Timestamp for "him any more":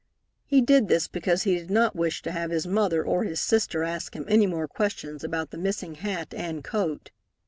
4.15-4.67